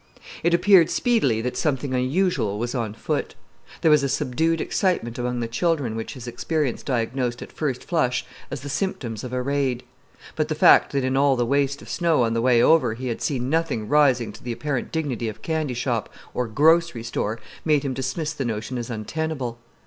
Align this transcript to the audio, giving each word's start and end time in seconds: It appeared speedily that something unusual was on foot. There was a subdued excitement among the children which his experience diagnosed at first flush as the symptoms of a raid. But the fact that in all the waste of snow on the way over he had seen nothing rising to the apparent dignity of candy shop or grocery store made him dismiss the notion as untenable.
It 0.41 0.55
appeared 0.55 0.89
speedily 0.89 1.41
that 1.43 1.55
something 1.55 1.93
unusual 1.93 2.57
was 2.57 2.73
on 2.73 2.95
foot. 2.95 3.35
There 3.81 3.91
was 3.91 4.01
a 4.01 4.09
subdued 4.09 4.59
excitement 4.59 5.19
among 5.19 5.41
the 5.41 5.47
children 5.47 5.95
which 5.95 6.15
his 6.15 6.25
experience 6.27 6.81
diagnosed 6.81 7.43
at 7.43 7.51
first 7.51 7.83
flush 7.83 8.25
as 8.49 8.61
the 8.61 8.67
symptoms 8.69 9.23
of 9.23 9.31
a 9.31 9.39
raid. 9.43 9.83
But 10.35 10.47
the 10.47 10.55
fact 10.55 10.91
that 10.93 11.03
in 11.03 11.15
all 11.15 11.35
the 11.35 11.45
waste 11.45 11.83
of 11.83 11.87
snow 11.87 12.23
on 12.23 12.33
the 12.33 12.41
way 12.41 12.63
over 12.63 12.95
he 12.95 13.09
had 13.09 13.21
seen 13.21 13.47
nothing 13.51 13.87
rising 13.87 14.31
to 14.31 14.43
the 14.43 14.51
apparent 14.53 14.91
dignity 14.91 15.29
of 15.29 15.43
candy 15.43 15.75
shop 15.75 16.09
or 16.33 16.47
grocery 16.47 17.03
store 17.03 17.39
made 17.63 17.83
him 17.83 17.93
dismiss 17.93 18.33
the 18.33 18.43
notion 18.43 18.79
as 18.79 18.89
untenable. 18.89 19.59